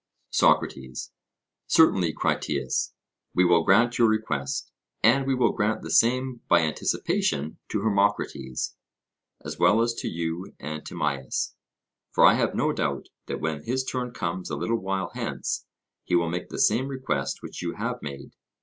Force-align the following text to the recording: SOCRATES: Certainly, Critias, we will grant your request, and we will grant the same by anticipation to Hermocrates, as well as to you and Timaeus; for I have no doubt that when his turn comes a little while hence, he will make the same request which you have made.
SOCRATES: 0.31 1.11
Certainly, 1.67 2.11
Critias, 2.13 2.95
we 3.35 3.45
will 3.45 3.63
grant 3.63 3.99
your 3.99 4.09
request, 4.09 4.71
and 5.03 5.27
we 5.27 5.35
will 5.35 5.51
grant 5.51 5.83
the 5.83 5.91
same 5.91 6.41
by 6.47 6.61
anticipation 6.61 7.59
to 7.69 7.81
Hermocrates, 7.81 8.75
as 9.45 9.59
well 9.59 9.79
as 9.79 9.93
to 9.93 10.07
you 10.07 10.55
and 10.59 10.83
Timaeus; 10.83 11.53
for 12.09 12.25
I 12.25 12.33
have 12.33 12.55
no 12.55 12.73
doubt 12.73 13.09
that 13.27 13.41
when 13.41 13.61
his 13.61 13.83
turn 13.83 14.09
comes 14.11 14.49
a 14.49 14.55
little 14.57 14.79
while 14.81 15.11
hence, 15.13 15.67
he 16.03 16.15
will 16.15 16.29
make 16.29 16.49
the 16.49 16.57
same 16.57 16.87
request 16.87 17.43
which 17.43 17.61
you 17.61 17.75
have 17.75 18.01
made. 18.01 18.31